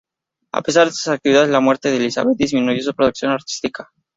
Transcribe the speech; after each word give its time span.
A 0.51 0.63
pesar 0.63 0.85
de 0.85 0.89
estas 0.89 1.13
actividades, 1.13 1.51
la 1.51 1.59
muerte 1.59 1.91
de 1.91 1.97
Elizabeth 1.97 2.35
disminuyó 2.35 2.81
su 2.81 2.95
producción 2.95 3.33
artística. 3.33 3.91